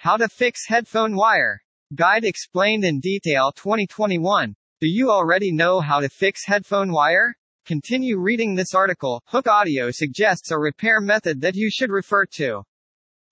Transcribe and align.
How 0.00 0.16
to 0.16 0.28
fix 0.28 0.68
headphone 0.68 1.16
wire. 1.16 1.60
Guide 1.92 2.22
explained 2.22 2.84
in 2.84 3.00
detail 3.00 3.50
2021. 3.56 4.54
Do 4.80 4.86
you 4.86 5.10
already 5.10 5.50
know 5.50 5.80
how 5.80 5.98
to 5.98 6.08
fix 6.08 6.46
headphone 6.46 6.92
wire? 6.92 7.34
Continue 7.66 8.16
reading 8.20 8.54
this 8.54 8.74
article. 8.74 9.20
Hooke 9.26 9.48
Audio 9.48 9.90
suggests 9.90 10.52
a 10.52 10.56
repair 10.56 11.00
method 11.00 11.40
that 11.40 11.56
you 11.56 11.68
should 11.68 11.90
refer 11.90 12.26
to. 12.36 12.62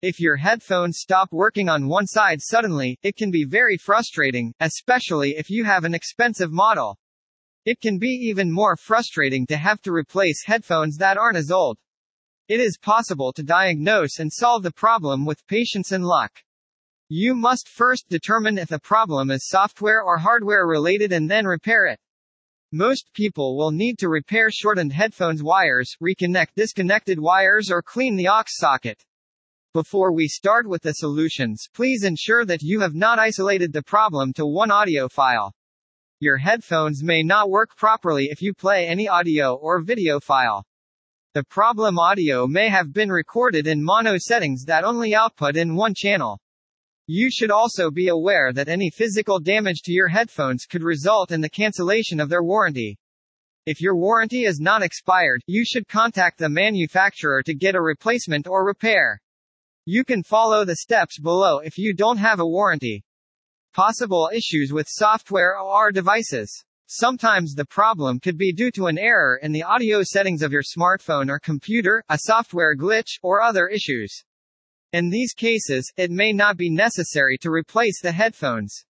If 0.03 0.19
your 0.19 0.35
headphones 0.35 0.99
stop 0.99 1.29
working 1.31 1.69
on 1.69 1.87
one 1.87 2.09
side 2.09 2.41
suddenly, 2.43 2.99
it 3.05 3.15
can 3.15 3.31
be 3.31 3.45
very 3.45 3.77
frustrating, 3.77 4.53
especially 4.59 5.37
if 5.37 5.49
you 5.49 5.65
have 5.65 5.85
an 5.85 5.95
expensive 5.95 6.51
model. 6.51 6.99
It 7.65 7.81
can 7.81 8.01
be 8.01 8.11
even 8.29 8.51
more 8.51 8.77
frustrating 8.77 9.47
to 9.47 9.57
have 9.57 9.81
to 9.83 9.93
replace 9.93 10.45
headphones 10.45 10.97
that 10.97 11.17
aren't 11.17 11.39
as 11.39 11.53
old. 11.53 11.79
It 12.49 12.59
is 12.59 12.77
possible 12.77 13.33
to 13.35 13.45
diagnose 13.45 14.19
and 14.19 14.33
solve 14.33 14.65
the 14.65 14.73
problem 14.73 15.25
with 15.25 15.47
patience 15.47 15.93
and 15.93 16.05
luck. 16.05 16.33
You 17.09 17.37
must 17.37 17.69
first 17.69 18.09
determine 18.09 18.59
if 18.59 18.67
the 18.67 18.81
problem 18.81 19.31
is 19.31 19.49
software 19.49 20.03
or 20.03 20.19
hardware 20.19 20.67
related 20.67 21.13
and 21.13 21.31
then 21.31 21.47
repair 21.47 21.87
it. 21.87 22.01
Most 22.73 23.13
people 23.15 23.57
will 23.57 23.71
need 23.71 23.97
to 24.01 24.09
repair 24.09 24.51
shortened 24.51 24.93
headphones 24.93 25.41
wires, 25.41 25.95
reconnect 26.03 26.49
disconnected 26.57 27.21
wires 27.21 27.71
or 27.71 27.81
clean 27.81 28.17
the 28.17 28.27
aux 28.27 28.43
socket. 28.49 29.05
Before 29.73 30.13
we 30.13 30.27
start 30.27 30.69
with 30.69 30.83
the 30.83 30.95
solutions, 30.95 31.69
please 31.73 32.03
ensure 32.03 32.45
that 32.45 32.63
you 32.63 32.81
have 32.81 32.97
not 32.97 33.21
isolated 33.21 33.73
the 33.73 33.85
problem 33.85 34.33
to 34.33 34.45
one 34.45 34.73
audio 34.73 35.09
file. 35.09 35.55
Your 36.19 36.39
headphones 36.39 37.05
may 37.05 37.23
not 37.23 37.51
work 37.51 37.77
properly 37.77 38.31
if 38.33 38.43
you 38.43 38.53
play 38.53 38.89
any 38.89 39.07
audio 39.07 39.55
or 39.55 39.81
video 39.81 40.19
file. 40.19 40.65
The 41.35 41.45
problem 41.45 42.01
audio 42.01 42.49
may 42.49 42.69
have 42.69 42.93
been 42.93 43.13
recorded 43.13 43.69
in 43.69 43.85
mono 43.85 44.17
settings 44.19 44.65
that 44.65 44.83
only 44.83 45.15
output 45.15 45.57
in 45.57 45.77
one 45.77 45.95
channel. 45.95 46.41
You 47.09 47.31
should 47.31 47.53
also 47.53 47.91
be 47.93 48.09
aware 48.09 48.53
that 48.53 48.69
any 48.69 48.91
physical 48.91 49.39
damage 49.39 49.83
to 49.85 49.93
your 49.93 50.09
headphones 50.09 50.67
could 50.67 50.83
result 50.83 51.31
in 51.31 51.41
the 51.41 51.49
cancellation 51.49 52.19
of 52.19 52.29
their 52.29 52.43
warranty. 52.43 52.99
If 53.65 53.81
your 53.81 53.97
warranty 53.97 54.45
is 54.45 54.59
not 54.59 54.83
expired, 54.83 55.41
you 55.47 55.65
should 55.65 55.87
contact 55.87 56.39
the 56.39 56.49
manufacturer 56.49 57.45
to 57.45 57.55
get 57.55 57.77
a 57.77 57.81
replacement 57.81 58.49
or 58.49 58.67
repair. 58.67 59.21
You 59.85 60.03
can 60.03 60.25
follow 60.25 60.65
the 60.65 60.77
steps 60.77 61.21
below 61.21 61.61
if 61.61 61.79
you 61.79 61.95
don't 61.95 62.17
have 62.17 62.41
a 62.41 62.47
warranty. 62.47 63.05
Possible 63.73 64.29
issues 64.35 64.73
with 64.73 64.89
software 64.89 65.57
or 65.57 65.93
devices. 65.93 66.65
Sometimes 66.87 67.55
the 67.55 67.67
problem 67.67 68.19
could 68.19 68.37
be 68.37 68.53
due 68.53 68.73
to 68.73 68.87
an 68.87 68.99
error 68.99 69.39
in 69.41 69.53
the 69.53 69.63
audio 69.63 70.03
settings 70.03 70.43
of 70.43 70.51
your 70.51 70.63
smartphone 70.63 71.29
or 71.29 71.39
computer, 71.39 72.03
a 72.09 72.19
software 72.23 72.75
glitch, 72.77 73.19
or 73.23 73.43
other 73.43 73.69
issues. 73.69 74.25
In 74.97 75.11
these 75.11 75.35
cases, 75.35 75.93
it 75.99 76.11
may 76.11 76.33
not 76.33 76.57
be 76.57 76.71
necessary 76.71 77.37
to 77.43 77.51
replace 77.51 78.01
the 78.01 78.13
headphones. 78.13 78.87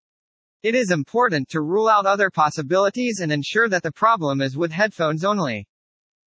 It 0.62 0.77
is 0.77 0.93
important 0.93 1.49
to 1.49 1.62
rule 1.62 1.89
out 1.89 2.07
other 2.07 2.31
possibilities 2.31 3.19
and 3.21 3.33
ensure 3.33 3.69
that 3.69 3.83
the 3.83 3.91
problem 3.91 4.41
is 4.41 4.57
with 4.57 4.71
headphones 4.71 5.25
only. 5.25 5.67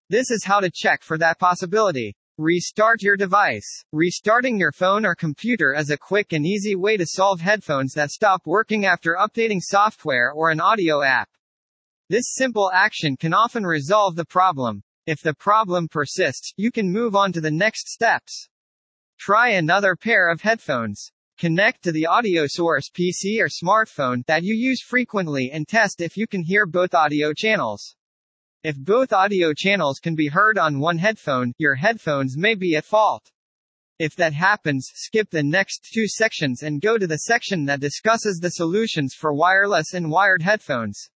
This 0.10 0.32
is 0.32 0.44
how 0.44 0.60
to 0.60 0.70
check 0.70 1.02
for 1.02 1.18
that 1.20 1.40
possibility. 1.40 2.14
Restart 2.38 3.02
your 3.02 3.16
device. 3.16 3.86
Restarting 3.94 4.60
your 4.60 4.74
phone 4.74 5.06
or 5.06 5.16
computer 5.16 5.74
is 5.74 5.92
a 5.92 5.98
quick 5.98 6.34
and 6.34 6.46
easy 6.46 6.76
way 6.76 6.98
to 6.98 7.06
solve 7.06 7.40
headphones 7.40 7.94
that 7.94 8.12
stop 8.12 8.42
working 8.46 8.86
after 8.86 9.16
updating 9.18 9.62
software 9.62 10.34
or 10.34 10.52
an 10.52 10.60
audio 10.60 11.02
app. 11.04 11.30
This 12.10 12.34
simple 12.36 12.70
action 12.74 13.16
can 13.16 13.34
often 13.34 13.66
resolve 13.66 14.18
the 14.18 14.26
problem. 14.26 14.84
If 15.06 15.22
the 15.22 15.36
problem 15.36 15.88
persists, 15.88 16.52
you 16.58 16.70
can 16.70 16.92
move 16.92 17.16
on 17.16 17.32
to 17.32 17.40
the 17.40 17.50
next 17.50 17.88
steps. 17.88 18.50
Try 19.20 19.50
another 19.50 19.98
pair 19.98 20.30
of 20.30 20.39
headphones. 20.39 21.12
Connect 21.38 21.84
to 21.84 21.92
the 21.92 22.06
audio 22.06 22.45
source 22.48 22.89
PC 22.89 23.42
or 23.42 23.50
smartphone 23.50 24.26
that 24.28 24.44
you 24.44 24.56
use 24.56 24.81
frequently 24.81 25.52
and 25.52 25.67
test 25.67 26.00
if 26.00 26.16
you 26.16 26.26
can 26.26 26.42
hear 26.42 26.66
both 26.66 26.94
audio 26.94 27.34
channels. 27.34 27.98
If 28.64 28.78
both 28.78 29.11
audio 29.11 29.54
channels 29.54 29.99
can 29.99 30.16
be 30.16 30.30
heard 30.30 30.58
on 30.58 30.80
one 30.80 30.99
headphone, 30.99 31.52
your 31.58 31.76
headphones 31.76 32.38
may 32.38 32.55
be 32.55 32.77
at 32.77 32.86
fault. 32.86 33.30
If 33.99 34.16
that 34.16 34.32
happens, 34.32 34.89
skip 34.95 35.30
the 35.30 35.44
next 35.44 35.89
two 35.94 36.08
sections 36.08 36.64
and 36.64 36.80
go 36.80 36.98
to 36.98 37.05
the 37.05 37.17
section 37.17 37.65
that 37.65 37.82
discusses 37.82 38.39
the 38.39 38.52
solutions 38.52 39.14
for 39.14 39.33
wireless 39.33 39.94
and 39.94 40.10
wired 40.10 40.44
headphones. 40.44 41.10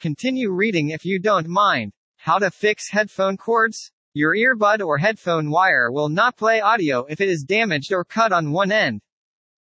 Continue 0.00 0.50
reading 0.50 0.90
if 0.90 1.04
you 1.04 1.20
don't 1.20 1.46
mind. 1.46 1.92
How 2.16 2.40
to 2.40 2.50
fix 2.50 2.90
headphone 2.90 3.36
cords? 3.36 3.92
Your 4.14 4.34
earbud 4.34 4.80
or 4.80 4.96
headphone 4.96 5.50
wire 5.50 5.92
will 5.92 6.08
not 6.08 6.36
play 6.36 6.60
audio 6.60 7.04
if 7.10 7.20
it 7.20 7.28
is 7.28 7.44
damaged 7.46 7.92
or 7.92 8.04
cut 8.04 8.32
on 8.32 8.52
one 8.52 8.72
end. 8.72 9.02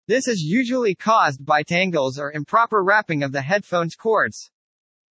This 0.08 0.28
is 0.28 0.42
usually 0.42 0.96
caused 0.96 1.46
by 1.46 1.64
tangles 1.64 2.20
or 2.20 2.34
improper 2.34 2.84
wrapping 2.84 3.24
of 3.24 3.32
the 3.32 3.42
headphone's 3.42 3.96
cords. 3.96 4.52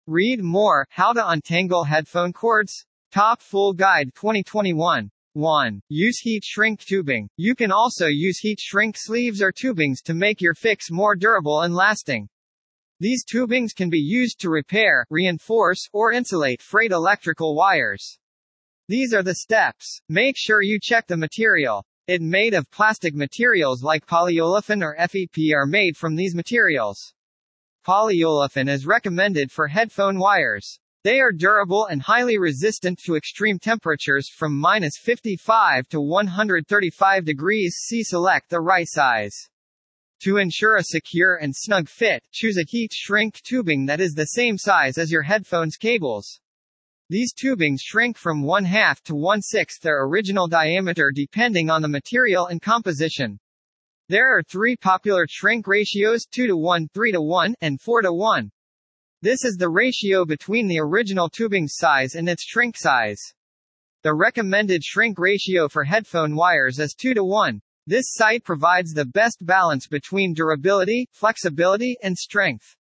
Read 0.05 0.43
more, 0.43 0.85
How 0.89 1.13
to 1.13 1.29
Untangle 1.29 1.85
Headphone 1.85 2.33
Cords? 2.33 2.85
Top 3.11 3.41
Full 3.41 3.71
Guide 3.71 4.13
2021. 4.15 5.09
1. 5.33 5.81
Use 5.87 6.19
heat 6.19 6.43
shrink 6.43 6.81
tubing. 6.81 7.29
You 7.37 7.55
can 7.55 7.71
also 7.71 8.07
use 8.07 8.39
heat 8.39 8.59
shrink 8.59 8.97
sleeves 8.97 9.41
or 9.41 9.53
tubings 9.53 10.01
to 10.03 10.13
make 10.13 10.41
your 10.41 10.55
fix 10.55 10.91
more 10.91 11.15
durable 11.15 11.61
and 11.61 11.73
lasting. 11.73 12.27
These 12.99 13.23
tubings 13.23 13.73
can 13.73 13.89
be 13.89 13.97
used 13.97 14.41
to 14.41 14.49
repair, 14.49 15.05
reinforce, 15.09 15.87
or 15.93 16.11
insulate 16.11 16.61
frayed 16.61 16.91
electrical 16.91 17.55
wires. 17.55 18.19
These 18.91 19.13
are 19.13 19.23
the 19.23 19.35
steps. 19.35 20.01
Make 20.09 20.35
sure 20.37 20.61
you 20.61 20.77
check 20.77 21.07
the 21.07 21.15
material. 21.15 21.85
It 22.07 22.21
made 22.21 22.53
of 22.53 22.69
plastic 22.71 23.15
materials 23.15 23.81
like 23.81 24.05
polyolefin 24.05 24.83
or 24.83 24.97
FEP 24.97 25.53
are 25.55 25.65
made 25.65 25.95
from 25.95 26.17
these 26.17 26.35
materials. 26.35 27.13
Polyolefin 27.87 28.67
is 28.67 28.85
recommended 28.85 29.49
for 29.49 29.69
headphone 29.69 30.19
wires. 30.19 30.77
They 31.05 31.21
are 31.21 31.31
durable 31.31 31.85
and 31.85 32.01
highly 32.01 32.37
resistant 32.37 32.99
to 33.05 33.15
extreme 33.15 33.59
temperatures 33.59 34.27
from 34.27 34.59
minus 34.59 34.97
55 35.01 35.87
to 35.87 36.01
135 36.01 37.23
degrees 37.23 37.77
C. 37.87 38.03
Select 38.03 38.49
the 38.49 38.59
right 38.59 38.87
size. 38.89 39.47
To 40.23 40.35
ensure 40.35 40.75
a 40.75 40.83
secure 40.83 41.37
and 41.37 41.55
snug 41.55 41.87
fit, 41.87 42.23
choose 42.33 42.57
a 42.57 42.67
heat 42.67 42.91
shrink 42.93 43.39
tubing 43.43 43.85
that 43.85 44.01
is 44.01 44.15
the 44.15 44.35
same 44.35 44.57
size 44.57 44.97
as 44.97 45.13
your 45.13 45.23
headphone's 45.23 45.77
cables. 45.77 46.41
These 47.11 47.33
tubings 47.33 47.81
shrink 47.81 48.17
from 48.17 48.41
1 48.41 48.63
half 48.63 49.03
to 49.03 49.15
one 49.15 49.41
sixth 49.41 49.81
their 49.81 50.05
original 50.05 50.47
diameter 50.47 51.11
depending 51.13 51.69
on 51.69 51.81
the 51.81 51.89
material 51.89 52.47
and 52.47 52.61
composition. 52.61 53.37
There 54.07 54.33
are 54.33 54.41
three 54.41 54.77
popular 54.77 55.25
shrink 55.27 55.67
ratios 55.67 56.25
2 56.25 56.47
to 56.47 56.55
1, 56.55 56.87
3 56.93 57.11
to 57.11 57.21
1, 57.21 57.55
and 57.59 57.81
4 57.81 58.03
to 58.03 58.13
1. 58.13 58.49
This 59.21 59.43
is 59.43 59.57
the 59.57 59.67
ratio 59.67 60.23
between 60.23 60.69
the 60.69 60.79
original 60.79 61.27
tubing 61.27 61.67
size 61.67 62.15
and 62.15 62.29
its 62.29 62.45
shrink 62.45 62.77
size. 62.77 63.19
The 64.03 64.13
recommended 64.13 64.81
shrink 64.81 65.19
ratio 65.19 65.67
for 65.67 65.83
headphone 65.83 66.33
wires 66.33 66.79
is 66.79 66.93
2 66.93 67.13
to 67.15 67.25
1. 67.25 67.61
This 67.87 68.13
site 68.13 68.45
provides 68.45 68.93
the 68.93 69.03
best 69.03 69.45
balance 69.45 69.85
between 69.85 70.33
durability, 70.33 71.09
flexibility, 71.11 71.97
and 72.01 72.17
strength. 72.17 72.77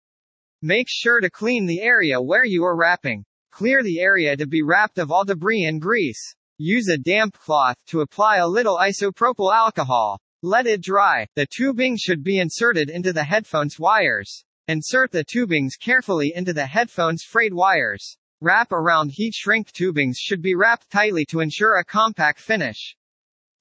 Make 0.62 0.88
sure 0.90 1.22
to 1.22 1.30
clean 1.30 1.66
the 1.66 1.80
area 1.80 2.22
where 2.22 2.44
you 2.44 2.66
are 2.66 2.76
wrapping. 2.76 3.24
Clear 3.58 3.82
the 3.82 4.00
area 4.00 4.38
to 4.38 4.46
be 4.46 4.62
wrapped 4.62 5.00
of 5.00 5.12
all 5.12 5.26
debris 5.26 5.66
and 5.66 5.82
grease. 5.82 6.36
Use 6.60 6.90
a 6.90 6.96
damp 6.96 7.34
cloth 7.40 7.76
to 7.88 8.02
apply 8.02 8.38
a 8.38 8.48
little 8.48 8.78
isopropyl 8.78 9.52
alcohol. 9.52 10.22
Let 10.44 10.68
it 10.68 10.84
dry. 10.84 11.26
The 11.36 11.48
tubing 11.48 11.98
should 11.98 12.24
be 12.24 12.38
inserted 12.38 12.92
into 12.92 13.12
the 13.12 13.24
headphones 13.24 13.80
wires. 13.80 14.44
Insert 14.68 15.10
the 15.10 15.26
tubings 15.26 15.72
carefully 15.82 16.34
into 16.36 16.54
the 16.54 16.68
headphones 16.68 17.24
frayed 17.24 17.52
wires. 17.52 18.20
Wrap 18.42 18.72
around 18.72 19.10
heat 19.14 19.34
shrink 19.34 19.72
tubings 19.72 20.18
should 20.20 20.44
be 20.44 20.54
wrapped 20.54 20.92
tightly 20.92 21.26
to 21.26 21.40
ensure 21.40 21.80
a 21.80 21.84
compact 21.84 22.40
finish. 22.40 22.96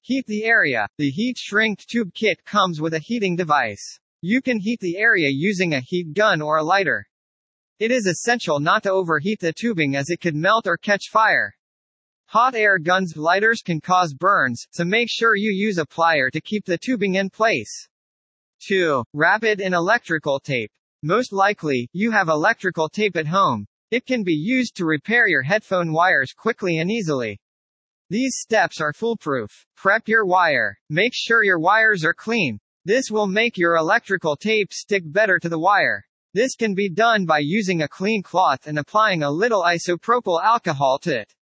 Heat 0.01 0.27
the 0.27 0.45
area. 0.45 0.87
The 0.99 1.09
heat 1.09 1.39
shrink 1.39 1.83
tube 1.87 2.13
kit 2.13 2.45
comes 2.45 2.79
with 2.79 2.93
a 2.93 2.99
heating 2.99 3.35
device. 3.35 3.99
You 4.21 4.43
can 4.43 4.59
heat 4.59 4.79
the 4.79 4.97
area 4.97 5.29
using 5.31 5.73
a 5.73 5.81
heat 5.81 6.13
gun 6.13 6.43
or 6.43 6.57
a 6.57 6.63
lighter. 6.63 7.07
It 7.79 7.91
is 7.91 8.07
essential 8.07 8.59
not 8.59 8.81
to 8.83 8.91
overheat 8.91 9.39
the 9.39 9.53
tubing 9.53 9.95
as 9.95 10.09
it 10.09 10.19
could 10.19 10.35
melt 10.35 10.65
or 10.65 10.77
catch 10.77 11.09
fire. 11.11 11.53
Hot 12.25 12.55
air 12.55 12.79
guns 12.79 13.15
lighters 13.15 13.61
can 13.61 13.79
cause 13.79 14.15
burns, 14.15 14.65
so 14.71 14.83
make 14.83 15.07
sure 15.11 15.35
you 15.35 15.51
use 15.51 15.77
a 15.77 15.85
plier 15.85 16.31
to 16.31 16.41
keep 16.41 16.65
the 16.65 16.79
tubing 16.79 17.15
in 17.15 17.29
place. 17.29 17.87
2. 18.67 19.03
Wrap 19.13 19.43
it 19.43 19.59
in 19.59 19.75
electrical 19.75 20.39
tape. 20.39 20.71
Most 21.03 21.31
likely, 21.31 21.87
you 21.93 22.09
have 22.09 22.29
electrical 22.29 22.89
tape 22.89 23.15
at 23.15 23.27
home. 23.27 23.67
It 23.91 24.07
can 24.07 24.23
be 24.23 24.33
used 24.33 24.75
to 24.77 24.85
repair 24.85 25.27
your 25.27 25.43
headphone 25.43 25.93
wires 25.93 26.33
quickly 26.33 26.79
and 26.79 26.89
easily. 26.89 27.39
These 28.09 28.37
steps 28.39 28.81
are 28.81 28.91
foolproof. 28.91 29.51
Prep 29.75 30.07
your 30.07 30.25
wire. 30.25 30.75
Make 30.89 31.11
sure 31.13 31.43
your 31.43 31.59
wires 31.59 32.03
are 32.03 32.15
clean. 32.15 32.59
This 32.85 33.11
will 33.11 33.27
make 33.27 33.55
your 33.55 33.75
electrical 33.75 34.35
tape 34.35 34.73
stick 34.73 35.03
better 35.05 35.37
to 35.37 35.49
the 35.49 35.59
wire. 35.59 36.06
This 36.37 36.53
can 36.53 36.75
be 36.75 36.87
done 36.87 37.25
by 37.25 37.39
using 37.39 37.81
a 37.81 37.87
clean 37.87 38.21
cloth 38.21 38.67
and 38.67 38.77
applying 38.77 39.23
a 39.23 39.31
little 39.31 39.63
isopropyl 39.63 40.39
alcohol 40.43 40.99
to 40.99 41.21
it. 41.21 41.33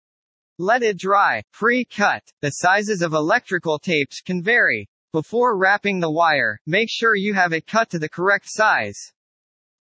Let 0.60 0.84
it 0.84 0.98
dry. 0.98 1.42
Pre-cut. 1.52 2.22
The 2.42 2.50
sizes 2.50 3.02
of 3.02 3.12
electrical 3.12 3.80
tapes 3.80 4.20
can 4.20 4.40
vary. 4.40 4.88
Before 5.12 5.58
wrapping 5.58 5.98
the 5.98 6.12
wire, 6.12 6.60
make 6.64 6.86
sure 6.88 7.16
you 7.16 7.34
have 7.34 7.52
it 7.52 7.66
cut 7.66 7.90
to 7.90 7.98
the 7.98 8.08
correct 8.08 8.44
size. 8.48 8.96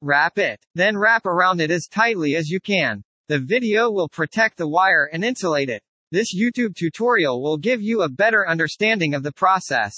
Wrap 0.01 0.39
it. 0.39 0.59
Then 0.73 0.97
wrap 0.97 1.27
around 1.27 1.61
it 1.61 1.69
as 1.69 1.85
tightly 1.85 2.35
as 2.35 2.49
you 2.49 2.59
can. 2.59 3.03
The 3.27 3.37
video 3.37 3.91
will 3.91 4.09
protect 4.09 4.57
the 4.57 4.67
wire 4.67 5.11
and 5.13 5.23
insulate 5.23 5.69
it. 5.69 5.83
This 6.11 6.35
YouTube 6.35 6.75
tutorial 6.75 7.39
will 7.43 7.59
give 7.59 7.83
you 7.83 8.01
a 8.01 8.09
better 8.09 8.49
understanding 8.49 9.13
of 9.13 9.21
the 9.21 9.31
process. 9.31 9.93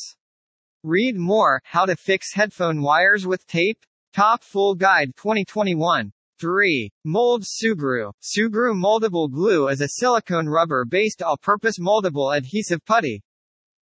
Read 0.83 1.15
more, 1.15 1.62
How 1.63 1.85
to 1.85 1.95
Fix 1.95 2.33
Headphone 2.33 2.81
Wires 2.81 3.25
with 3.25 3.47
Tape? 3.47 3.79
Top 4.15 4.45
Full 4.45 4.75
Guide 4.75 5.12
2021. 5.17 6.09
3. 6.39 6.89
Mold 7.03 7.44
Sugru. 7.44 8.13
Sugru 8.23 8.73
moldable 8.73 9.29
glue 9.29 9.67
is 9.67 9.81
a 9.81 9.89
silicone 9.89 10.47
rubber-based 10.47 11.21
all-purpose 11.21 11.79
moldable 11.79 12.33
adhesive 12.33 12.79
putty. 12.85 13.21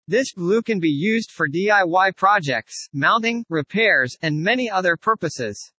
This 0.07 0.31
glue 0.31 0.61
can 0.61 0.79
be 0.79 0.87
used 0.87 1.31
for 1.31 1.49
DIY 1.49 2.15
projects, 2.15 2.87
mounting, 2.93 3.43
repairs, 3.49 4.15
and 4.21 4.41
many 4.41 4.69
other 4.69 4.95
purposes. 4.95 5.73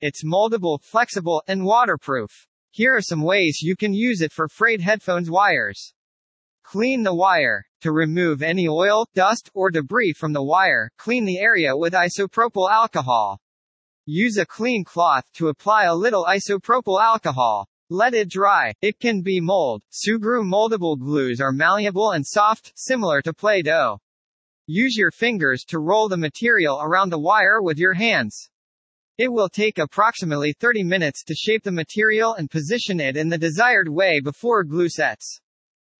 It's 0.00 0.24
moldable, 0.24 0.80
flexible, 0.82 1.42
and 1.46 1.62
waterproof. 1.62 2.30
Here 2.70 2.96
are 2.96 3.02
some 3.02 3.20
ways 3.20 3.60
you 3.60 3.76
can 3.76 3.92
use 3.92 4.22
it 4.22 4.32
for 4.32 4.48
frayed 4.48 4.80
headphones 4.80 5.30
wires. 5.30 5.92
Clean 6.62 7.02
the 7.02 7.14
wire. 7.14 7.62
To 7.82 7.92
remove 7.92 8.40
any 8.40 8.66
oil, 8.68 9.06
dust, 9.14 9.50
or 9.52 9.70
debris 9.70 10.14
from 10.14 10.32
the 10.32 10.42
wire, 10.42 10.90
clean 10.96 11.26
the 11.26 11.38
area 11.38 11.76
with 11.76 11.92
isopropyl 11.92 12.70
alcohol. 12.70 13.38
Use 14.06 14.36
a 14.36 14.44
clean 14.44 14.82
cloth 14.82 15.24
to 15.34 15.46
apply 15.46 15.84
a 15.84 15.94
little 15.94 16.24
isopropyl 16.24 17.00
alcohol. 17.00 17.68
Let 17.88 18.14
it 18.14 18.28
dry. 18.28 18.74
It 18.82 18.98
can 18.98 19.22
be 19.22 19.40
mold. 19.40 19.84
Sugru 19.92 20.42
moldable 20.42 20.98
glues 20.98 21.40
are 21.40 21.52
malleable 21.52 22.10
and 22.10 22.26
soft, 22.26 22.72
similar 22.74 23.22
to 23.22 23.32
Play-Doh. 23.32 24.00
Use 24.66 24.96
your 24.96 25.12
fingers 25.12 25.62
to 25.68 25.78
roll 25.78 26.08
the 26.08 26.16
material 26.16 26.80
around 26.82 27.10
the 27.10 27.20
wire 27.20 27.62
with 27.62 27.78
your 27.78 27.92
hands. 27.92 28.50
It 29.18 29.28
will 29.28 29.48
take 29.48 29.78
approximately 29.78 30.52
30 30.52 30.82
minutes 30.82 31.22
to 31.22 31.34
shape 31.36 31.62
the 31.62 31.70
material 31.70 32.34
and 32.34 32.50
position 32.50 32.98
it 32.98 33.16
in 33.16 33.28
the 33.28 33.38
desired 33.38 33.88
way 33.88 34.18
before 34.18 34.64
glue 34.64 34.88
sets. 34.88 35.40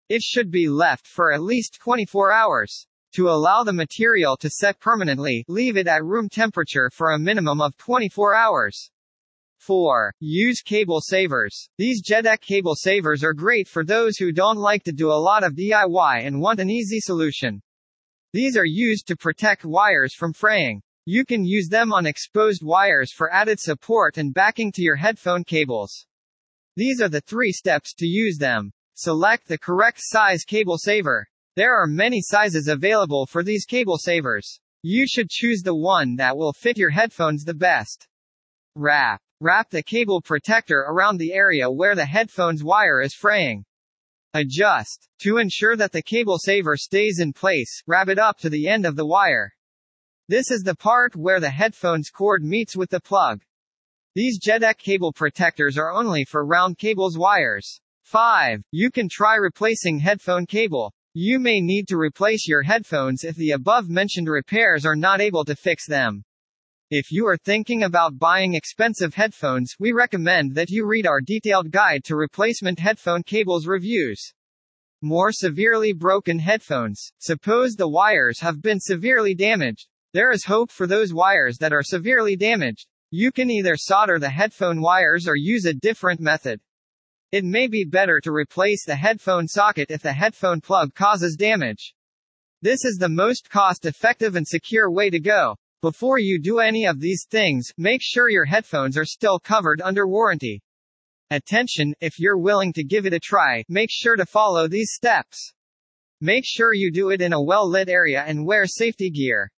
It 0.09 0.23
should 0.23 0.51
be 0.51 0.69
left 0.69 1.07
for 1.07 1.33
at 1.33 1.43
least 1.43 1.79
24 1.81 2.33
hours. 2.33 2.89
To 3.15 3.29
allow 3.29 3.63
the 3.63 3.75
material 3.75 4.39
to 4.39 4.49
set 4.49 4.81
permanently, 4.81 5.45
leave 5.47 5.77
it 5.77 5.87
at 5.87 6.03
room 6.03 6.31
temperature 6.31 6.91
for 6.91 7.11
a 7.11 7.19
minimum 7.19 7.61
of 7.61 7.77
24 7.77 8.35
hours. 8.35 8.91
4. 9.59 10.15
Use 10.19 10.63
cable 10.63 11.01
savers. 11.03 11.69
These 11.77 12.03
JETech 12.03 12.41
cable 12.41 12.75
savers 12.75 13.23
are 13.23 13.35
great 13.35 13.69
for 13.69 13.85
those 13.85 14.17
who 14.17 14.33
don't 14.33 14.57
like 14.57 14.83
to 14.85 14.93
do 14.93 15.09
a 15.09 15.23
lot 15.29 15.45
of 15.45 15.55
DIY 15.55 16.27
and 16.27 16.41
want 16.41 16.59
an 16.59 16.71
easy 16.71 17.01
solution. 17.01 17.61
These 18.33 18.57
are 18.57 18.65
used 18.65 19.07
to 19.09 19.17
protect 19.17 19.67
wires 19.67 20.15
from 20.15 20.33
fraying. 20.33 20.83
You 21.05 21.27
can 21.27 21.45
use 21.45 21.69
them 21.69 21.93
on 21.93 22.07
exposed 22.07 22.63
wires 22.65 23.13
for 23.13 23.31
added 23.31 23.61
support 23.61 24.17
and 24.17 24.33
backing 24.33 24.73
to 24.73 24.83
your 24.83 24.97
headphone 24.97 25.45
cables. 25.45 26.07
These 26.77 27.03
are 27.03 27.11
the 27.11 27.21
three 27.21 27.53
steps 27.53 27.93
to 27.99 28.07
use 28.07 28.39
them. 28.39 28.73
Select 28.95 29.49
the 29.49 29.59
correct 29.59 29.99
size 30.01 30.45
cable 30.45 30.79
saver. 30.79 31.29
There 31.55 31.75
are 31.75 31.87
many 31.87 32.23
sizes 32.23 32.67
available 32.67 33.27
for 33.27 33.45
these 33.45 33.67
cable 33.67 33.99
savers. 33.99 34.59
You 34.83 35.07
should 35.07 35.29
choose 35.29 35.61
the 35.61 35.75
one 35.75 36.17
that 36.17 36.35
will 36.35 36.55
fit 36.55 36.79
your 36.79 36.89
headphones 36.89 37.45
the 37.45 37.53
best. 37.53 38.09
Wrap. 38.75 39.21
Wrap 39.39 39.69
the 39.69 39.83
cable 39.83 40.23
protector 40.23 40.87
around 40.89 41.19
the 41.19 41.35
area 41.35 41.71
where 41.71 41.95
the 41.95 42.07
headphone's 42.07 42.65
wire 42.65 43.03
is 43.03 43.13
fraying. 43.13 43.67
Adjust. 44.33 45.09
To 45.25 45.37
ensure 45.37 45.77
that 45.77 45.93
the 45.93 46.01
cable 46.01 46.39
saver 46.39 46.79
stays 46.79 47.19
in 47.19 47.35
place, 47.35 47.83
wrap 47.87 48.09
it 48.09 48.19
up 48.19 48.39
to 48.39 48.49
the 48.49 48.67
end 48.67 48.87
of 48.87 48.97
the 48.97 49.05
wire. 49.05 49.53
This 50.29 50.51
is 50.51 50.63
the 50.63 50.75
part 50.75 51.15
where 51.15 51.39
the 51.39 51.51
headphones 51.51 52.09
cord 52.09 52.43
meets 52.43 52.75
with 52.75 52.89
the 52.89 53.01
plug. 53.01 53.43
These 54.15 54.41
JETech 54.41 54.79
cable 54.79 55.13
protectors 55.13 55.77
are 55.77 55.93
only 55.93 56.25
for 56.25 56.47
round 56.47 56.79
cables 56.79 57.19
wires. 57.19 57.79
5. 58.05 58.63
You 58.71 58.91
can 58.91 59.11
try 59.11 59.37
replacing 59.37 59.99
headphone 59.99 60.47
cable. 60.47 60.95
You 61.15 61.39
may 61.39 61.61
need 61.61 61.89
to 61.89 61.99
replace 61.99 62.49
your 62.49 62.63
headphones 62.63 63.23
if 63.23 63.37
the 63.37 63.51
above 63.51 63.91
mentioned 63.91 64.29
repairs 64.29 64.87
are 64.87 64.97
not 64.97 65.21
able 65.21 65.45
to 65.45 65.55
fix 65.55 65.87
them. 65.87 66.25
If 66.89 67.13
you 67.13 67.27
are 67.27 67.37
thinking 67.37 67.83
about 67.83 68.19
buying 68.19 68.55
expensive 68.55 69.13
headphones, 69.13 69.75
we 69.79 69.93
recommend 69.93 70.55
that 70.55 70.71
you 70.71 70.87
read 70.87 71.07
our 71.07 71.21
detailed 71.21 71.71
guide 71.71 72.05
to 72.05 72.17
replacement 72.17 72.79
headphone 72.79 73.23
cables 73.25 73.67
reviews. 73.67 74.33
More 75.03 75.33
severely 75.33 75.93
broken 75.93 76.39
headphones. 76.39 77.13
Suppose 77.19 77.75
the 77.75 77.91
wires 77.91 78.41
have 78.41 78.63
been 78.63 78.81
severely 78.81 79.35
damaged. 79.35 79.89
There 80.15 80.31
is 80.31 80.47
hope 80.47 80.71
for 80.71 80.87
those 80.87 81.13
wires 81.13 81.59
that 81.59 81.75
are 81.75 81.83
severely 81.83 82.37
damaged. 82.37 82.87
You 83.11 83.33
can 83.33 83.51
either 83.51 83.77
solder 83.77 84.19
the 84.19 84.31
headphone 84.31 84.81
wires 84.81 85.29
or 85.29 85.37
use 85.37 85.67
a 85.67 85.75
different 85.75 86.21
method. 86.21 86.59
It 87.33 87.45
may 87.45 87.67
be 87.67 87.85
better 87.85 88.21
to 88.21 88.31
replace 88.31 88.85
the 88.85 88.95
headphone 88.95 89.49
socket 89.49 89.91
if 89.91 90.03
the 90.03 90.13
headphone 90.13 90.61
plug 90.61 90.93
causes 90.93 91.35
damage. 91.35 91.95
This 92.61 92.85
is 92.85 92.99
the 92.99 93.09
most 93.09 93.49
cost-effective 93.49 94.37
and 94.37 94.47
secure 94.47 94.91
way 94.91 95.09
to 95.09 95.19
go. 95.19 95.57
Before 95.81 96.19
you 96.19 96.39
do 96.39 96.59
any 96.59 96.85
of 96.85 97.01
these 97.01 97.27
things, 97.31 97.73
make 97.79 98.03
sure 98.03 98.29
your 98.29 98.45
headphones 98.45 98.99
are 98.99 99.07
still 99.07 99.39
covered 99.39 99.81
under 99.81 100.07
warranty. 100.07 100.61
Attention, 101.31 101.95
if 102.03 102.21
you're 102.21 102.37
willing 102.37 102.71
to 102.75 102.85
give 102.85 103.07
it 103.07 103.15
a 103.15 103.19
try, 103.19 103.65
make 103.67 103.89
sure 103.91 104.17
to 104.17 104.27
follow 104.27 104.69
these 104.69 104.93
steps. 104.93 105.55
Make 106.21 106.45
sure 106.47 106.75
you 106.75 106.93
do 106.93 107.09
it 107.09 107.23
in 107.23 107.33
a 107.33 107.43
well-lit 107.43 107.89
area 107.89 108.23
and 108.27 108.45
wear 108.45 108.67
safety 108.67 109.09
gear. 109.09 109.51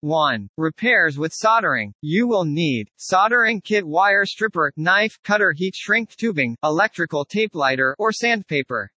1. 0.00 0.48
Repairs 0.56 1.18
with 1.18 1.32
soldering. 1.32 1.92
You 2.02 2.28
will 2.28 2.44
need 2.44 2.90
soldering 2.96 3.60
kit 3.60 3.86
wire 3.86 4.24
stripper, 4.24 4.72
knife, 4.76 5.18
cutter 5.24 5.52
heat 5.56 5.74
shrink 5.74 6.14
tubing, 6.16 6.56
electrical 6.62 7.24
tape 7.24 7.54
lighter, 7.54 7.96
or 7.98 8.12
sandpaper. 8.12 8.90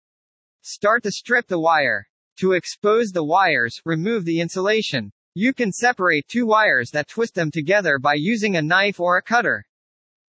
Start 0.63 1.03
to 1.05 1.11
strip 1.11 1.47
the 1.47 1.61
wire. 1.61 2.07
To 2.41 2.53
expose 2.53 3.11
the 3.11 3.25
wires, 3.25 3.81
remove 3.85 4.25
the 4.25 4.41
insulation. 4.41 5.13
You 5.35 5.53
can 5.53 5.71
separate 5.71 6.29
two 6.29 6.47
wires 6.47 6.91
that 6.93 7.09
twist 7.09 7.35
them 7.35 7.51
together 7.51 7.99
by 7.99 8.15
using 8.17 8.57
a 8.57 8.63
knife 8.63 8.99
or 8.99 9.17
a 9.17 9.23
cutter. 9.23 9.65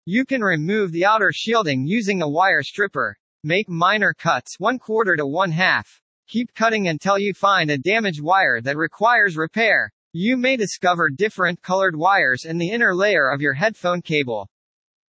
You 0.06 0.25
can 0.25 0.41
remove 0.41 0.91
the 0.91 1.06
outer 1.06 1.31
shielding 1.31 1.85
using 1.88 2.21
a 2.21 2.29
wire 2.29 2.63
stripper. 2.63 3.15
Make 3.44 3.69
minor 3.69 4.13
cuts 4.13 4.59
1 4.59 4.79
quarter 4.79 5.15
to 5.15 5.25
1 5.25 5.51
half. 5.51 6.01
Keep 6.27 6.53
cutting 6.56 6.88
until 6.88 7.19
you 7.19 7.33
find 7.33 7.69
a 7.69 7.77
damaged 7.77 8.21
wire 8.21 8.61
that 8.61 8.77
requires 8.77 9.38
repair. 9.38 9.91
You 10.17 10.38
may 10.38 10.56
discover 10.56 11.09
different 11.09 11.62
colored 11.62 11.94
wires 11.94 12.45
in 12.45 12.57
the 12.57 12.69
inner 12.69 12.95
layer 12.95 13.29
of 13.29 13.41
your 13.41 13.51
headphone 13.51 14.01
cable. 14.01 14.49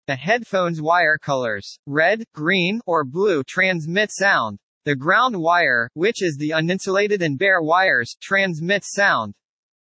The 0.08 0.16
headphone's 0.16 0.82
wire 0.82 1.20
colors, 1.20 1.78
red, 1.86 2.24
green, 2.34 2.82
or 2.88 3.06
blue 3.06 3.44
transmit 3.44 4.10
sound. 4.12 4.58
The 4.84 4.96
ground 4.96 5.36
wire, 5.40 5.92
which 5.94 6.24
is 6.24 6.38
the 6.38 6.54
uninsulated 6.56 7.22
and 7.22 7.38
bare 7.38 7.62
wires, 7.62 8.18
transmits 8.20 8.96
sound. 8.96 9.36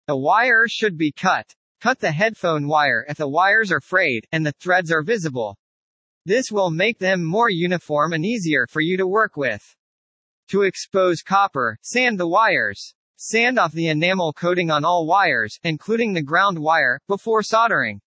The 0.07 0.17
wire 0.17 0.67
should 0.67 0.97
be 0.97 1.13
cut. 1.13 1.55
Cut 1.79 1.99
the 2.01 2.11
headphone 2.11 2.67
wire 2.67 3.05
if 3.07 3.15
the 3.15 3.29
wires 3.29 3.71
are 3.71 3.79
frayed, 3.79 4.27
and 4.33 4.45
the 4.45 4.55
threads 4.59 4.91
are 4.91 5.03
visible. 5.03 5.57
This 6.25 6.51
will 6.51 6.69
make 6.69 6.99
them 6.99 7.23
more 7.23 7.49
uniform 7.49 8.11
and 8.11 8.25
easier 8.25 8.67
for 8.69 8.81
you 8.81 8.97
to 8.97 9.07
work 9.07 9.37
with. 9.37 9.73
To 10.49 10.63
expose 10.63 11.21
copper, 11.21 11.77
sand 11.81 12.19
the 12.19 12.27
wires. 12.27 12.93
Sand 13.19 13.57
off 13.57 13.71
the 13.71 13.87
enamel 13.87 14.31
coating 14.31 14.69
on 14.69 14.85
all 14.85 15.07
wires, 15.07 15.57
including 15.63 16.13
the 16.13 16.21
ground 16.21 16.59
wire, 16.59 16.99
before 17.07 17.41
soldering. 17.41 17.99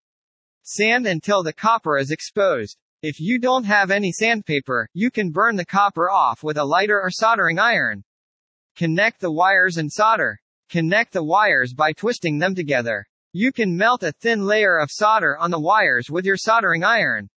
Sand 0.62 1.04
until 1.04 1.42
the 1.42 1.52
copper 1.52 1.98
is 1.98 2.12
exposed. 2.12 2.78
If 3.02 3.18
you 3.18 3.40
don't 3.40 3.64
have 3.64 3.90
any 3.90 4.12
sandpaper, 4.12 4.88
you 4.94 5.10
can 5.10 5.32
burn 5.32 5.56
the 5.56 5.64
copper 5.64 6.08
off 6.08 6.44
with 6.44 6.58
a 6.58 6.64
lighter 6.64 7.00
or 7.00 7.10
soldering 7.10 7.58
iron. 7.58 8.04
Connect 8.76 9.20
the 9.20 9.32
wires 9.32 9.78
and 9.78 9.90
solder. 9.90 10.38
Connect 10.68 11.12
the 11.12 11.24
wires 11.24 11.74
by 11.74 11.92
twisting 11.92 12.38
them 12.38 12.54
together. 12.54 13.04
You 13.32 13.50
can 13.50 13.76
melt 13.76 14.04
a 14.04 14.12
thin 14.12 14.46
layer 14.46 14.78
of 14.78 14.92
solder 14.92 15.36
on 15.38 15.50
the 15.50 15.58
wires 15.58 16.08
with 16.08 16.24
your 16.24 16.36
soldering 16.36 16.84
iron. 16.84 17.28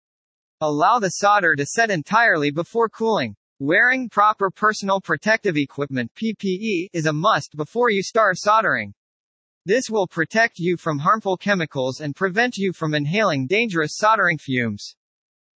Allow 0.61 0.99
the 0.99 1.09
solder 1.09 1.57
to 1.57 1.65
set 1.65 1.91
entirely 1.91 2.51
before 2.51 2.91
cooling. 2.91 3.35
Wearing 3.65 4.09
proper 4.09 4.51
personal 4.51 5.01
protective 5.01 5.57
equipment 5.57 6.11
PPE 6.17 6.89
is 6.93 7.07
a 7.07 7.13
must 7.13 7.55
before 7.57 7.91
you 7.91 8.03
start 8.03 8.37
soldering. 8.37 8.93
This 9.65 9.85
will 9.89 10.09
protect 10.09 10.59
you 10.59 10.77
from 10.77 10.99
harmful 10.99 11.37
chemicals 11.37 12.01
and 12.01 12.17
prevent 12.17 12.57
you 12.57 12.73
from 12.73 12.93
inhaling 12.93 13.47
dangerous 13.47 13.93
soldering 13.95 14.39
fumes. 14.39 14.97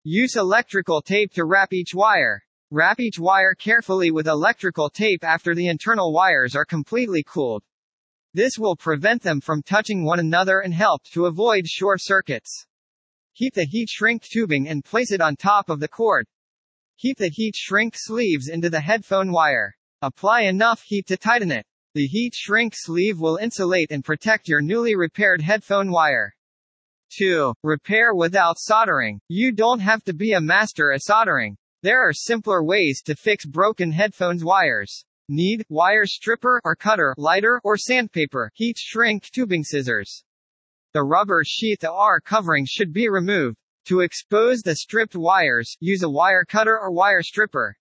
Use 0.04 0.36
electrical 0.36 1.02
tape 1.02 1.32
to 1.36 1.46
wrap 1.46 1.72
each 1.72 1.96
wire. 1.96 2.44
Wrap 2.72 3.00
each 3.00 3.20
wire 3.20 3.56
carefully 3.56 4.12
with 4.12 4.28
electrical 4.28 4.90
tape 4.90 5.24
after 5.24 5.56
the 5.56 5.70
internal 5.70 6.12
wires 6.12 6.58
are 6.58 6.66
completely 6.66 7.24
cooled. 7.24 7.64
This 8.34 8.58
will 8.60 8.76
prevent 8.76 9.22
them 9.22 9.40
from 9.40 9.64
touching 9.64 10.04
one 10.04 10.20
another 10.20 10.60
and 10.60 10.74
help 10.74 11.04
to 11.14 11.28
avoid 11.28 11.68
short 11.68 12.00
circuits. 12.02 12.68
Keep 13.38 13.54
the 13.54 13.64
heat 13.64 13.88
shrink 13.88 14.24
tubing 14.24 14.68
and 14.68 14.84
place 14.84 15.14
it 15.14 15.22
on 15.22 15.38
top 15.38 15.70
of 15.70 15.80
the 15.80 15.88
cord. 15.88 16.28
Keep 17.00 17.18
the 17.18 17.30
heat 17.30 17.56
shrink 17.56 17.96
sleeves 17.98 18.48
into 18.48 18.70
the 18.70 18.82
headphone 18.82 19.32
wire. 19.32 19.76
Apply 20.02 20.42
enough 20.42 20.82
heat 20.86 21.08
to 21.08 21.18
tighten 21.18 21.52
it. 21.52 21.66
The 21.96 22.08
heat 22.08 22.34
shrink 22.36 22.74
sleeve 22.76 23.20
will 23.20 23.38
insulate 23.38 23.92
and 23.92 24.04
protect 24.04 24.48
your 24.48 24.62
newly 24.62 24.96
repaired 24.96 25.42
headphone 25.42 25.92
wire. 25.92 26.34
2. 27.18 27.54
Repair 27.64 28.16
without 28.16 28.58
soldering. 28.58 29.20
You 29.28 29.52
don't 29.52 29.80
have 29.80 30.04
to 30.06 30.14
be 30.14 30.34
a 30.34 30.42
master 30.42 30.92
at 30.92 31.04
soldering. 31.04 31.58
There 31.84 32.02
are 32.02 32.14
simpler 32.14 32.64
ways 32.64 33.02
to 33.06 33.16
fix 33.16 33.46
broken 33.46 33.92
headphones 33.92 34.44
wires. 34.44 35.06
Need, 35.30 35.66
wire 35.70 36.06
stripper 36.06 36.62
or 36.64 36.76
cutter, 36.76 37.14
lighter 37.18 37.62
or 37.64 37.78
sandpaper, 37.78 38.52
heat 38.56 38.78
shrink 38.78 39.30
tubing 39.32 39.64
scissors. 39.64 40.24
The 40.94 41.04
rubber 41.04 41.44
sheath 41.46 41.84
or 41.84 42.22
covering 42.22 42.66
should 42.68 42.94
be 42.94 43.10
removed. 43.10 43.58
To 43.88 44.00
expose 44.00 44.62
the 44.62 44.78
stripped 44.78 45.14
wires, 45.14 45.76
use 45.82 46.04
a 46.04 46.10
wire 46.10 46.46
cutter 46.46 46.80
or 46.80 46.92
wire 46.92 47.22
stripper. 47.22 47.76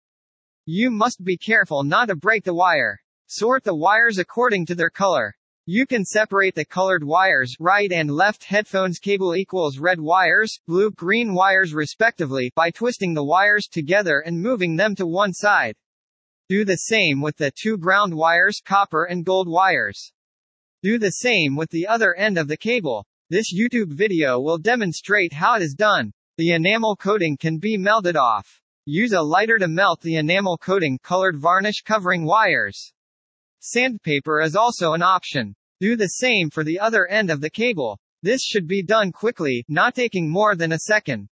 You 0.66 0.90
must 0.90 1.22
be 1.22 1.36
careful 1.36 1.84
not 1.84 2.08
to 2.08 2.16
break 2.16 2.42
the 2.42 2.54
wire. 2.54 2.98
Sort 3.28 3.62
the 3.62 3.74
wires 3.74 4.18
according 4.18 4.66
to 4.66 4.74
their 4.74 4.90
color. 4.90 5.36
You 5.64 5.86
can 5.86 6.04
separate 6.04 6.56
the 6.56 6.64
colored 6.64 7.04
wires, 7.04 7.54
right 7.60 7.90
and 7.92 8.10
left 8.10 8.42
headphones 8.42 8.98
cable 8.98 9.36
equals 9.36 9.78
red 9.78 10.00
wires, 10.00 10.58
blue, 10.66 10.90
green 10.90 11.34
wires 11.34 11.72
respectively, 11.72 12.50
by 12.56 12.72
twisting 12.72 13.14
the 13.14 13.22
wires 13.22 13.68
together 13.68 14.18
and 14.18 14.42
moving 14.42 14.74
them 14.74 14.96
to 14.96 15.06
one 15.06 15.32
side. 15.32 15.76
Do 16.48 16.64
the 16.64 16.78
same 16.78 17.20
with 17.20 17.36
the 17.36 17.52
two 17.54 17.78
ground 17.78 18.12
wires, 18.12 18.60
copper 18.64 19.04
and 19.04 19.24
gold 19.24 19.48
wires. 19.48 20.12
Do 20.82 20.98
the 20.98 21.10
same 21.10 21.54
with 21.54 21.70
the 21.70 21.86
other 21.86 22.12
end 22.16 22.38
of 22.38 22.48
the 22.48 22.56
cable. 22.56 23.06
This 23.32 23.50
YouTube 23.50 23.94
video 23.94 24.38
will 24.40 24.58
demonstrate 24.58 25.32
how 25.32 25.56
it 25.56 25.62
is 25.62 25.72
done. 25.72 26.12
The 26.36 26.50
enamel 26.50 26.96
coating 26.96 27.38
can 27.38 27.56
be 27.56 27.78
melted 27.78 28.14
off. 28.14 28.60
Use 28.84 29.14
a 29.14 29.22
lighter 29.22 29.56
to 29.58 29.68
melt 29.68 30.02
the 30.02 30.16
enamel 30.16 30.58
coating 30.58 30.98
colored 31.02 31.40
varnish 31.40 31.80
covering 31.80 32.26
wires. 32.26 32.92
Sandpaper 33.60 34.42
is 34.42 34.54
also 34.54 34.92
an 34.92 35.00
option. 35.00 35.54
Do 35.80 35.96
the 35.96 36.08
same 36.08 36.50
for 36.50 36.62
the 36.62 36.78
other 36.78 37.06
end 37.06 37.30
of 37.30 37.40
the 37.40 37.48
cable. 37.48 37.98
This 38.22 38.42
should 38.42 38.68
be 38.68 38.82
done 38.82 39.12
quickly, 39.12 39.64
not 39.66 39.94
taking 39.94 40.30
more 40.30 40.54
than 40.54 40.72
a 40.72 40.80
second. 40.80 41.30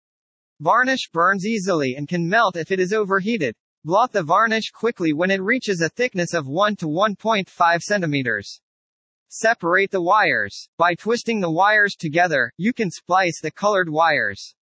Varnish 0.60 1.10
burns 1.12 1.46
easily 1.46 1.94
and 1.94 2.08
can 2.08 2.28
melt 2.28 2.56
if 2.56 2.72
it 2.72 2.80
is 2.80 2.92
overheated. 2.92 3.54
Blot 3.84 4.10
the 4.10 4.24
varnish 4.24 4.72
quickly 4.72 5.12
when 5.12 5.30
it 5.30 5.40
reaches 5.40 5.80
a 5.80 5.90
thickness 5.90 6.34
of 6.34 6.48
1 6.48 6.74
to 6.74 6.86
1.5 6.86 7.80
centimeters. 7.82 8.60
Separate 9.37 9.91
the 9.91 10.00
wires. 10.00 10.69
By 10.79 10.95
twisting 10.95 11.41
the 11.41 11.50
wires 11.50 11.97
together, 11.97 12.53
you 12.57 12.73
can 12.73 12.88
splice 12.88 13.41
the 13.41 13.50
colored 13.50 13.91
wires. 13.91 14.55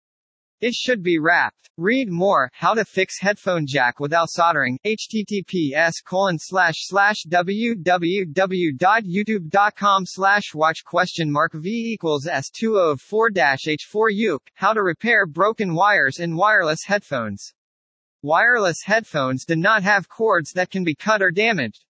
It 0.63 0.73
should 0.73 1.03
be 1.03 1.19
wrapped. 1.19 1.69
Read 1.77 2.09
more, 2.09 2.51
how 2.55 2.73
to 2.73 2.87
fix 2.87 3.21
headphone 3.21 3.67
jack 3.67 4.01
without 4.01 4.31
soldering, 4.31 4.79
https 4.83 6.03
colon 6.03 6.39
slash 6.39 6.87
slash 6.87 7.25
www.youtube.com 7.29 10.07
slash 10.07 10.55
watch 10.55 10.85
question 10.87 11.31
mark 11.31 11.53
v 11.53 11.93
equals 11.93 12.27
s204 12.27 13.31
dash 13.31 13.65
h4 13.67 14.09
uke, 14.11 14.51
how 14.55 14.73
to 14.73 14.83
repair 14.83 15.27
broken 15.27 15.75
wires 15.75 16.19
in 16.19 16.35
wireless 16.35 16.85
headphones. 16.87 17.53
Wireless 18.23 18.85
headphones 18.87 19.45
do 19.45 19.55
not 19.55 19.83
have 19.83 20.09
cords 20.09 20.51
that 20.53 20.71
can 20.71 20.83
be 20.83 20.95
cut 20.95 21.21
or 21.21 21.31
damaged. 21.31 21.85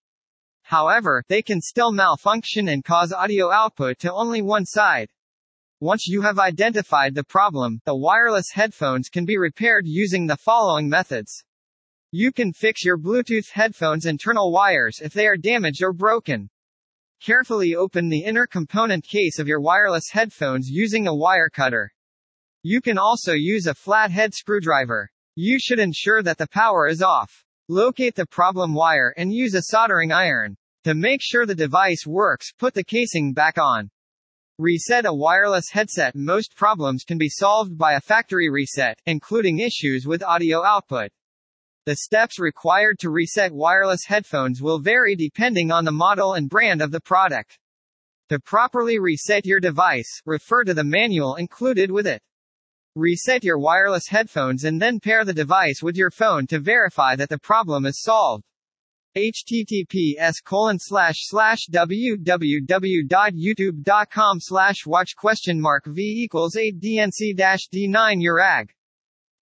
However, 0.73 1.23
they 1.27 1.43
can 1.43 1.61
still 1.61 1.91
malfunction 1.91 2.67
and 2.69 2.83
cause 2.83 3.13
audio 3.13 3.51
output 3.51 3.99
to 3.99 4.11
only 4.11 4.41
one 4.41 4.65
side. 4.65 5.07
Once 5.79 6.07
you 6.07 6.23
have 6.23 6.39
identified 6.39 7.13
the 7.13 7.23
problem, 7.23 7.79
the 7.85 7.95
wireless 7.95 8.47
headphones 8.51 9.07
can 9.07 9.23
be 9.23 9.37
repaired 9.37 9.83
using 9.85 10.25
the 10.25 10.35
following 10.35 10.89
methods. 10.89 11.43
You 12.09 12.31
can 12.31 12.53
fix 12.53 12.83
your 12.83 12.97
Bluetooth 12.97 13.51
headphones 13.51 14.07
internal 14.07 14.51
wires 14.51 14.99
if 14.99 15.13
they 15.13 15.27
are 15.27 15.37
damaged 15.37 15.83
or 15.83 15.93
broken. 15.93 16.49
Carefully 17.23 17.75
open 17.75 18.09
the 18.09 18.23
inner 18.23 18.47
component 18.47 19.05
case 19.05 19.37
of 19.37 19.47
your 19.47 19.61
wireless 19.61 20.09
headphones 20.11 20.69
using 20.69 21.05
a 21.05 21.15
wire 21.15 21.51
cutter. 21.51 21.93
You 22.63 22.81
can 22.81 22.97
also 22.97 23.33
use 23.33 23.67
a 23.67 23.75
flathead 23.75 24.33
screwdriver. 24.33 25.11
You 25.35 25.59
should 25.59 25.77
ensure 25.77 26.23
that 26.23 26.39
the 26.39 26.47
power 26.47 26.87
is 26.87 27.03
off. 27.03 27.45
Locate 27.69 28.15
the 28.15 28.25
problem 28.25 28.73
wire 28.73 29.13
and 29.15 29.31
use 29.31 29.53
a 29.53 29.61
soldering 29.61 30.11
iron. 30.11 30.57
To 30.83 30.93
make 30.93 31.21
sure 31.21 31.45
the 31.45 31.55
device 31.55 32.05
works, 32.05 32.51
put 32.51 32.73
the 32.73 32.83
casing 32.83 33.31
back 33.31 33.57
on. 33.57 33.89
Reset 34.57 35.05
a 35.05 35.13
wireless 35.13 35.69
headset 35.71 36.13
Most 36.13 36.57
problems 36.57 37.05
can 37.05 37.17
be 37.17 37.29
solved 37.29 37.77
by 37.77 37.93
a 37.93 38.01
factory 38.01 38.49
reset, 38.49 38.99
including 39.05 39.59
issues 39.59 40.05
with 40.05 40.21
audio 40.21 40.61
output. 40.61 41.09
The 41.85 41.95
steps 41.95 42.37
required 42.37 42.99
to 42.99 43.11
reset 43.11 43.53
wireless 43.53 44.03
headphones 44.05 44.61
will 44.61 44.77
vary 44.77 45.15
depending 45.15 45.71
on 45.71 45.85
the 45.85 45.93
model 45.93 46.33
and 46.33 46.49
brand 46.49 46.81
of 46.81 46.91
the 46.91 46.99
product. 46.99 47.57
To 48.27 48.39
properly 48.41 48.99
reset 48.99 49.45
your 49.45 49.61
device, 49.61 50.21
refer 50.25 50.65
to 50.65 50.73
the 50.73 50.83
manual 50.83 51.35
included 51.35 51.91
with 51.91 52.07
it. 52.07 52.21
Reset 52.95 53.45
your 53.45 53.57
wireless 53.57 54.07
headphones 54.09 54.65
and 54.65 54.81
then 54.81 54.99
pair 54.99 55.23
the 55.23 55.33
device 55.33 55.81
with 55.81 55.95
your 55.95 56.11
phone 56.11 56.45
to 56.47 56.59
verify 56.59 57.15
that 57.15 57.29
the 57.29 57.39
problem 57.39 57.85
is 57.85 58.01
solved 58.01 58.43
https 59.15 60.43
colon 60.43 60.79
slash 60.79 61.27
slash 61.27 61.67
www.youtube.com 61.71 64.39
slash 64.39 64.85
watch 64.85 65.15
question 65.15 65.61
mark 65.61 65.85
v 65.85 66.23
equals 66.23 66.55
8 66.55 66.79
dnc 66.79 67.35
dash 67.35 67.67
d9 67.73 68.23
urag. 68.23 68.69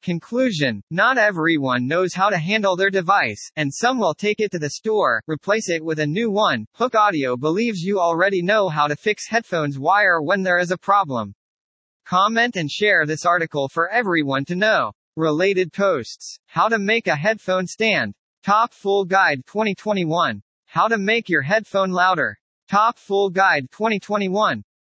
Conclusion, 0.04 0.82
not 0.90 1.20
everyone 1.20 1.88
knows 1.88 2.16
how 2.16 2.30
to 2.30 2.38
handle 2.38 2.76
their 2.76 2.90
device, 2.90 3.52
and 3.56 3.72
some 3.72 4.00
will 4.00 4.16
take 4.16 4.40
it 4.40 4.52
to 4.52 4.58
the 4.58 4.72
store, 4.72 5.22
replace 5.28 5.70
it 5.70 5.86
with 5.86 6.00
a 6.00 6.08
new 6.08 6.32
one. 6.32 6.66
Hooke 6.74 6.96
Audio 6.96 7.38
believes 7.38 7.82
you 7.82 8.00
already 8.00 8.42
know 8.42 8.68
how 8.68 8.88
to 8.88 8.96
fix 8.96 9.28
headphones 9.28 9.78
wire 9.78 10.22
when 10.22 10.42
there 10.42 10.58
is 10.58 10.72
a 10.72 10.78
problem. 10.78 11.36
Comment 12.06 12.56
and 12.56 12.70
share 12.70 13.06
this 13.06 13.26
article 13.26 13.70
for 13.70 13.90
everyone 13.90 14.44
to 14.46 14.56
know. 14.56 14.92
Related 15.16 15.72
posts. 15.72 16.40
How 16.48 16.68
to 16.68 16.80
make 16.80 17.06
a 17.06 17.16
headphone 17.16 17.68
stand. 17.68 18.16
Top 18.44 18.74
Full 18.74 19.06
Guide 19.06 19.46
2021. 19.46 20.42
How 20.66 20.88
to 20.88 20.98
make 20.98 21.30
your 21.30 21.44
headphone 21.44 21.92
louder. 21.92 22.40
Top 22.68 22.98
Full 22.98 23.30
Guide 23.30 23.70
2021. 23.70 24.64